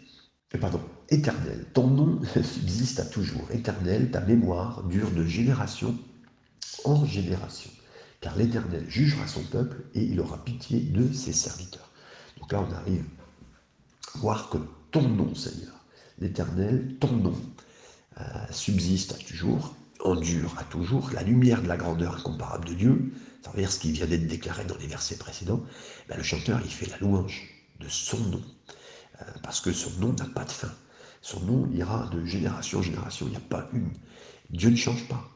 [0.55, 3.51] euh, pardon, éternel, ton nom subsiste à toujours.
[3.51, 5.97] Éternel, ta mémoire dure de génération
[6.85, 7.71] en génération
[8.27, 11.93] car l'Éternel jugera son peuple et il aura pitié de ses serviteurs.
[12.41, 13.05] Donc là, on arrive
[14.17, 14.59] à voir que
[14.91, 15.85] ton nom, Seigneur,
[16.19, 17.41] l'Éternel, ton nom,
[18.21, 23.12] euh, subsiste à toujours, endure à toujours, la lumière de la grandeur incomparable de Dieu,
[23.43, 25.62] à travers ce qui vient d'être déclaré dans les versets précédents,
[26.09, 28.43] ben, le chanteur, il fait la louange de son nom,
[29.21, 30.75] euh, parce que son nom n'a pas de fin.
[31.23, 33.93] Son nom ira de génération en génération, il n'y a pas une.
[34.51, 35.31] Dieu ne change pas.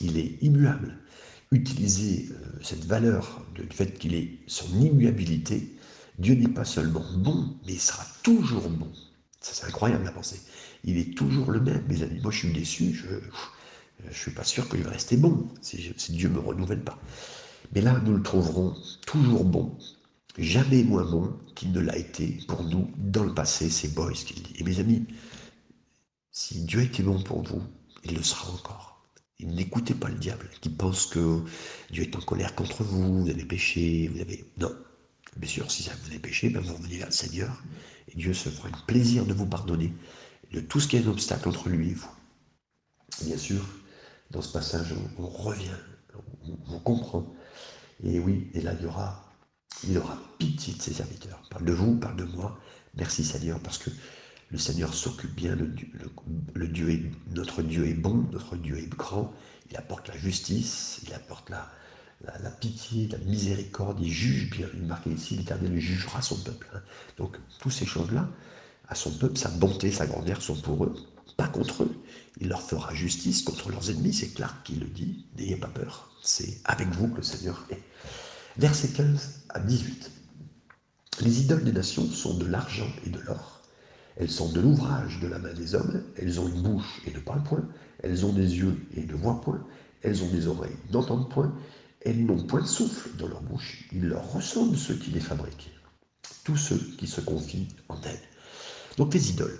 [0.00, 0.98] Il est immuable
[1.52, 5.76] utiliser euh, cette valeur du fait qu'il est son immuabilité,
[6.18, 8.90] Dieu n'est pas seulement bon, mais il sera toujours bon.
[9.40, 10.40] Ça, c'est incroyable à penser.
[10.84, 12.20] Il est toujours le même, mes amis.
[12.20, 16.28] Moi, je suis déçu, je ne suis pas sûr qu'il va rester bon si, Dieu
[16.28, 16.98] ne me renouvelle pas.
[17.74, 18.74] Mais là, nous le trouverons
[19.06, 19.76] toujours bon,
[20.38, 24.34] jamais moins bon qu'il ne l'a été pour nous dans le passé, c'est Boyce qui
[24.34, 24.54] le dit.
[24.58, 25.04] Et mes amis,
[26.30, 27.62] si Dieu était bon pour vous,
[28.04, 28.95] il le sera encore.
[29.40, 31.42] N'écoutez pas le diable qui pense que
[31.90, 34.44] Dieu est en colère contre vous, vous avez péché, vous avez...
[34.58, 34.74] Non.
[35.36, 37.62] Bien sûr, si vous avez péché, ben vous revenez vers le Seigneur
[38.08, 39.92] et Dieu se fera un plaisir de vous pardonner
[40.52, 42.10] de tout ce qui est un obstacle entre lui et vous.
[43.22, 43.62] Bien sûr,
[44.30, 45.76] Dans ce passage, on, revient,
[46.68, 47.32] on, comprend.
[48.02, 49.32] Et oui, et là, il y aura,
[49.86, 51.40] il aura pitié de ses serviteurs.
[51.50, 52.58] parle de vous, parle de moi.
[52.94, 53.90] Merci Seigneur, parce que
[54.50, 59.32] le Seigneur s'occupe bien, le, Dieu notre Dieu est bon, notre Dieu est grand,
[59.70, 61.68] il apporte la justice, il apporte la,
[62.40, 64.68] la, pitié, la miséricorde, il juge bien.
[64.74, 66.68] Il marque ici, l'Éternel jugera son peuple.
[66.74, 66.80] Hein.
[67.18, 68.28] Donc, toutes ces choses-là,
[68.88, 70.94] à son peuple, sa bonté, sa grandeur sont pour eux,
[71.36, 71.96] pas contre eux.
[72.40, 75.26] Il leur fera justice contre leurs ennemis, c'est Clark qui le dit.
[75.36, 77.82] N'ayez pas peur, c'est avec vous que le Seigneur est.
[78.58, 80.10] Verset 15 à 18.
[81.20, 83.55] Les idoles des nations sont de l'argent et de l'or.
[84.16, 86.02] Elles sont de l'ouvrage de la main des hommes.
[86.16, 87.66] Elles ont une bouche et ne parlent point.
[88.02, 89.62] Elles ont des yeux et ne voient point.
[90.02, 91.54] Elles ont des oreilles, n'entendent point.
[92.04, 93.84] Elles n'ont point de souffle dans leur bouche.
[93.92, 95.72] Il leur ressemble ceux qui les fabriquent.
[96.44, 98.20] Tous ceux qui se confient en elles.
[98.96, 99.58] Donc les idoles,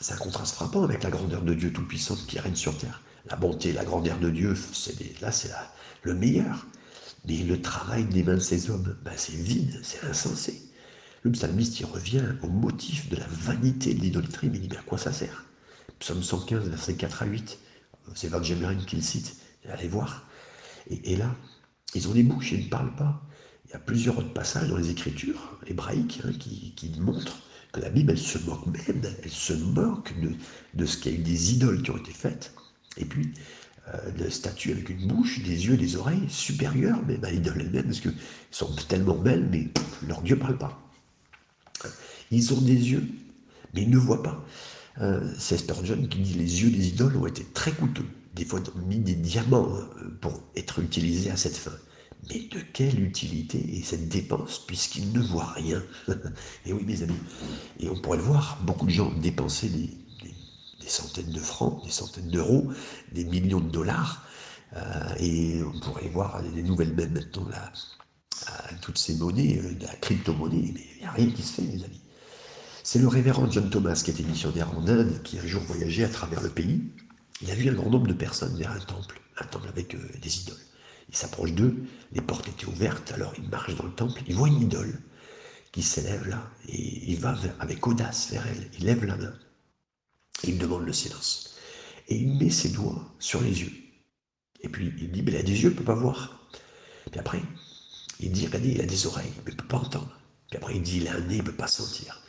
[0.00, 3.00] c'est un contraste frappant avec la grandeur de Dieu Tout-Puissant qui règne sur terre.
[3.30, 5.50] La bonté, la grandeur de Dieu, c'est là c'est
[6.02, 6.66] le meilleur.
[7.26, 10.62] Mais le travail des mains de ces hommes, ben, c'est vide, c'est insensé.
[11.22, 14.82] Le psalmiste y revient au motif de la vanité de l'idolâtrie, mais il dit à
[14.82, 15.44] quoi ça sert?
[15.98, 17.58] Psaume 115, versets 4 à 8,
[18.14, 19.36] c'est Van qui le cite,
[19.68, 20.28] allez voir.
[20.88, 21.34] Et, là,
[21.94, 23.22] ils ont des bouches, ils ne parlent pas.
[23.64, 27.42] Il y a plusieurs autres passages dans les Écritures hébraïques hein, qui, qui montrent
[27.80, 30.32] la Bible, elle se moque même, elle se moque de,
[30.74, 32.54] de ce qu'il y a eu des idoles qui ont été faites,
[32.96, 33.32] et puis
[33.94, 37.84] euh, des statues avec une bouche, des yeux, des oreilles supérieures même à l'idole elle-même,
[37.84, 38.14] parce qu'elles
[38.50, 39.68] sont tellement belles, mais
[40.06, 40.82] leur Dieu ne parle pas.
[42.30, 43.06] Ils ont des yeux,
[43.74, 44.44] mais ils ne voient pas.
[45.00, 48.06] Euh, c'est Spurgeon qui dit les yeux des idoles ont été très coûteux.
[48.34, 51.72] Des fois, on a mis des diamants euh, pour être utilisés à cette fin.
[52.28, 55.82] Mais de quelle utilité est cette dépense puisqu'ils ne voient rien
[56.66, 57.14] Et oui, mes amis,
[57.78, 59.90] et on pourrait le voir, beaucoup de gens dépensaient des,
[60.88, 62.70] centaines de francs, des centaines d'euros,
[63.12, 64.24] des millions de dollars,
[64.74, 67.48] euh, et on pourrait voir des nouvelles même maintenant
[68.46, 71.62] là, toutes ces monnaies, euh, la crypto-monnaie, mais il n'y a rien qui se fait,
[71.62, 72.00] mes amis.
[72.82, 76.08] C'est le révérend John Thomas, qui était missionnaire en Inde, qui un jour voyageait à
[76.08, 76.82] travers le pays.
[77.42, 79.98] Il a vu un grand nombre de personnes vers un temple, un temple avec euh,
[80.22, 80.56] des idoles.
[81.08, 84.48] Il s'approche d'eux, les portes étaient ouvertes, alors il marche dans le temple, il voit
[84.48, 85.00] une idole
[85.72, 89.34] qui s'élève là, et il va avec audace vers elle, il lève la main,
[90.44, 91.56] il demande le silence.
[92.08, 93.72] Et il met ses doigts sur les yeux.
[94.62, 96.48] Et puis il dit, mais il a des yeux, ne peut pas voir.
[97.10, 97.42] Puis après,
[98.20, 100.18] il dit, regardez, il a des oreilles, mais il ne peut pas entendre.
[100.48, 102.22] Puis après, il dit, il a un nez, il ne peut pas sentir.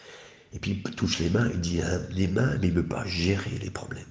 [0.54, 2.82] Et puis il touche les mains, il dit, il a des mains, mais il ne
[2.82, 4.06] peut pas gérer les problèmes.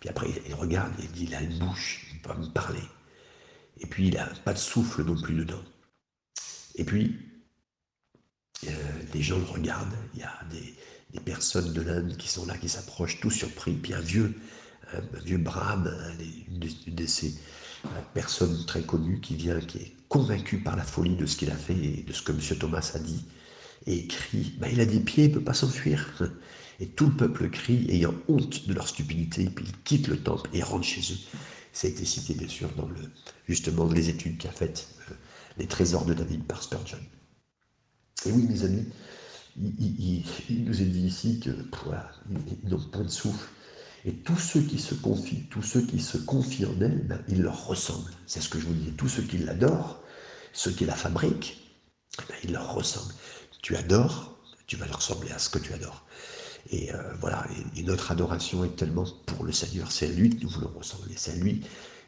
[0.00, 2.46] Puis après, il regarde, il dit, il a une bouche, il ne peut pas me
[2.46, 2.82] parler.
[3.80, 5.62] Et puis, il n'a pas de souffle non plus dedans.
[6.74, 7.18] Et puis,
[8.66, 8.70] euh,
[9.14, 9.96] les gens le regardent.
[10.14, 13.74] Il y a des, personnes de l'Inde qui sont là, qui s'approchent, tout surpris.
[13.74, 14.34] Puis un vieux,
[14.92, 15.92] un, vieux Brahme,
[16.48, 17.36] une de, ces
[17.84, 21.50] euh, personnes très connues qui vient, qui est convaincu par la folie de ce qu'il
[21.50, 22.58] a fait et de ce que M.
[22.58, 23.24] Thomas a dit,
[23.86, 26.22] et crie bah, Il a des pieds, il ne peut pas s'enfuir.
[26.80, 30.50] Et tout le peuple crie, ayant honte de leur stupidité, puis ils quittent le temple
[30.52, 31.18] et rentrent chez eux.
[31.72, 33.10] Ça a été cité bien sûr dans le,
[33.48, 35.14] justement les études qu'a faites euh,
[35.56, 36.98] les trésors de David par Spurgeon.
[38.26, 38.84] Et oui, mes amis,
[39.56, 40.24] il,
[40.66, 41.50] nous est dit ici que
[42.30, 43.48] ils n'ont pas de souffle.
[44.04, 47.40] Et tous ceux qui se confient, tous ceux qui se confient en elle, ben, ils
[47.40, 48.12] leur ressemblent.
[48.26, 48.92] C'est ce que je vous dis.
[48.92, 50.01] Tous ceux qui l'adorent,
[50.52, 51.58] ceux qui la fabriquent,
[52.28, 53.14] ben, ils leur ressemblent.
[53.62, 54.36] Tu adores,
[54.66, 56.04] tu vas leur ressembler à ce que tu adores.
[56.70, 60.42] Et euh, voilà, et, notre adoration est tellement pour le Seigneur, c'est à lui que
[60.44, 61.62] nous voulons ressembler, c'est à lui.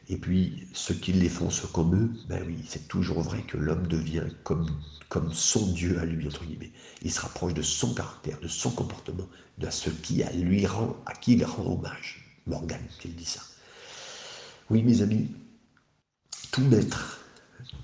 [0.09, 3.57] Et puis, ceux qui les font ce comme eux, ben oui, c'est toujours vrai que
[3.57, 4.69] l'homme devient comme,
[5.09, 6.73] comme son Dieu à lui, entre guillemets.
[7.03, 9.29] Il se rapproche de son caractère, de son comportement,
[9.59, 12.25] de ce qui à lui rend, à qui il rend hommage.
[12.47, 13.41] Morgan qui dit ça.
[14.71, 15.31] Oui, mes amis,
[16.53, 17.24] tout mettre,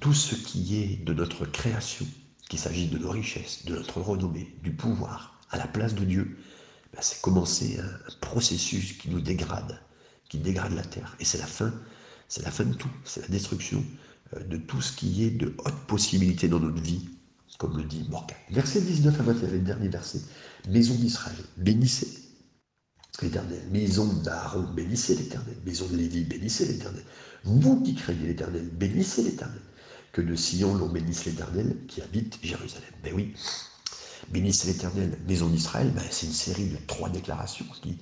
[0.01, 2.07] tout ce qui est de notre création,
[2.49, 6.37] qu'il s'agit de nos richesses, de notre renommée, du pouvoir, à la place de Dieu,
[6.93, 9.81] ben, c'est commencer un, processus qui nous dégrade,
[10.29, 11.16] qui dégrade la terre.
[11.21, 11.73] Et c'est la fin,
[12.29, 13.85] c'est la fin de tout, c'est la destruction
[14.37, 17.09] euh, de tout ce qui est de haute possibilité dans notre vie,
[17.59, 18.37] comme le dit Morgan.
[18.51, 20.21] Verset 19 à 21, le dernier verset.
[20.69, 22.09] Maison d'Israël, bénissez
[23.23, 23.62] l'Éternel.
[23.71, 25.57] Maison d'Aaron, bénissez l'Éternel.
[25.64, 27.03] Maison de Lévi, bénissez l'Éternel.
[27.45, 29.61] Vous qui craignez l'Éternel, bénissez l'Éternel.
[30.12, 32.90] Que de Sion l'on bénisse l'Éternel qui habite Jérusalem.
[33.05, 33.35] Mais oui,
[34.29, 37.99] Bénissez l'Éternel, maison d'Israël, ben, c'est une série de trois déclarations qui,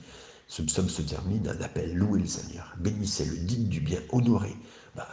[0.47, 2.75] ce psaume se termine d'un appel louer le Seigneur.
[2.79, 4.57] Bénissez-le, dites du bien, honorez.
[4.95, 5.07] Ben,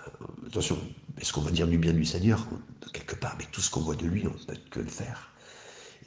[0.47, 0.77] attention,
[1.19, 2.45] est-ce qu'on va dire du bien du Seigneur?
[2.91, 5.31] Quelque part, mais tout ce qu'on voit de lui, on ne peut que le faire.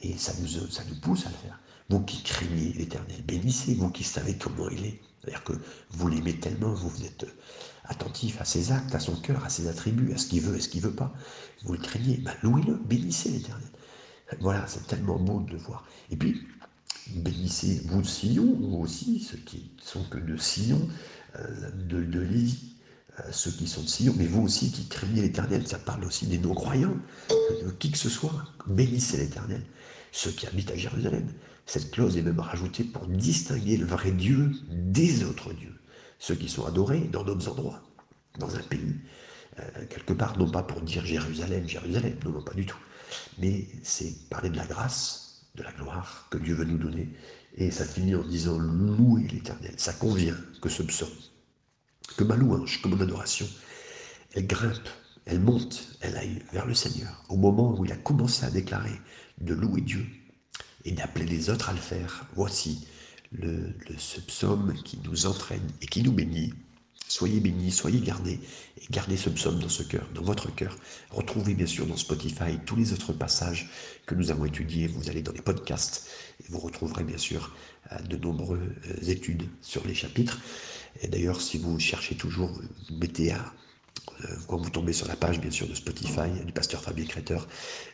[0.01, 1.59] Et ça nous, ça nous pousse à le faire.
[1.89, 5.01] Vous qui craignez l'Éternel, bénissez, vous qui savez comment il est.
[5.21, 5.53] C'est-à-dire que
[5.89, 7.25] vous l'aimez tellement, vous, vous êtes
[7.89, 10.61] attentif à ses actes, à son cœur, à ses attributs, à ce qu'il veut et
[10.61, 11.13] ce qu'il ne veut pas.
[11.63, 13.67] Vous le craignez, ben, louez-le, bénissez l'Éternel.
[14.39, 15.85] Voilà, c'est tellement beau de le voir.
[16.11, 16.47] Et puis,
[17.15, 20.87] bénissez vous de Sion, vous aussi, ceux qui sont que de Sion,
[21.35, 25.67] euh, de, de euh, ceux qui sont de Sion, mais vous aussi qui craignez l'Éternel,
[25.67, 26.97] ça parle aussi des non-croyants,
[27.29, 29.63] de qui que ce soit, bénissez l'Éternel,
[30.11, 31.27] ceux qui habitent à Jérusalem.
[31.65, 35.78] Cette clause est même rajoutée pour distinguer le vrai Dieu des autres dieux,
[36.19, 37.81] ceux qui sont adorés dans d'autres endroits,
[38.37, 38.95] dans un pays,
[39.59, 42.77] euh, quelque part, non pas pour dire Jérusalem, Jérusalem, non, non, pas du tout,
[43.39, 47.09] mais c'est parler de la grâce, de la gloire que Dieu veut nous donner,
[47.55, 49.73] et ça finit en disant louer l'Éternel.
[49.77, 51.09] Ça convient que ce psaume,
[52.17, 53.47] que ma louange, que mon adoration,
[54.33, 54.87] elle grimpe,
[55.25, 57.23] elle monte, elle aille vers le Seigneur.
[57.29, 58.99] Au moment où il a commencé à déclarer
[59.39, 60.05] de louer Dieu
[60.85, 62.87] et d'appeler les autres à le faire, voici
[63.31, 66.53] le, ce psaume qui nous entraîne et qui nous bénit
[67.09, 68.39] Soyez bénis, soyez gardés
[68.77, 70.77] et gardez ce psaume dans ce cœur, dans votre cœur.
[71.09, 73.67] Retrouvez bien sûr dans Spotify tous les autres passages
[74.05, 74.85] que nous avons étudiés.
[74.85, 76.07] Vous allez dans les podcasts
[76.39, 77.55] et vous retrouverez bien sûr
[77.91, 80.39] euh, de nombreuses études sur les chapitres.
[81.01, 83.53] Et d'ailleurs, si vous cherchez toujours, vous mettez à
[84.47, 87.47] quand vous tombez sur la page, bien sûr, de Spotify du pasteur Fabien Créteur,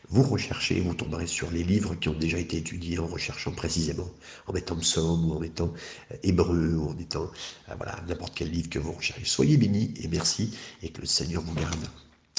[0.09, 4.09] vous recherchez, vous tomberez sur les livres qui ont déjà été étudiés en recherchant précisément,
[4.47, 5.73] en mettant psaume ou en mettant
[6.11, 7.29] euh, hébreu ou en mettant,
[7.69, 9.25] euh, voilà, n'importe quel livre que vous recherchez.
[9.25, 11.85] Soyez bénis et merci et que le Seigneur vous garde.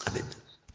[0.07, 0.25] Amen.